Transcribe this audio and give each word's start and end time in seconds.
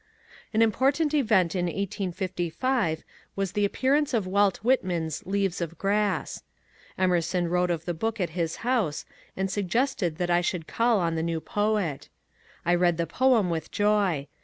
An 0.51 0.63
important 0.63 1.13
event 1.13 1.53
in 1.55 1.67
1855 1.67 3.03
was 3.35 3.51
the 3.51 3.65
appearance 3.65 4.15
of 4.15 4.25
Walt 4.25 4.57
Whitman's 4.63 5.19
^^ 5.21 5.27
Leaves 5.27 5.61
of 5.61 5.77
Grass." 5.77 6.41
Emerson 6.97 7.45
spoke 7.47 7.69
of 7.69 7.85
the 7.85 7.93
book 7.93 8.19
at 8.19 8.31
his 8.31 8.55
house, 8.65 9.05
and 9.37 9.51
suggested 9.51 10.15
that 10.17 10.31
I 10.31 10.41
should 10.41 10.65
call 10.65 10.99
on 10.99 11.13
the 11.13 11.21
new 11.21 11.39
poet 11.39 12.09
I 12.65 12.73
read 12.73 12.97
the 12.97 13.05
poem 13.05 13.51
with 13.51 13.69
joy. 13.69 14.25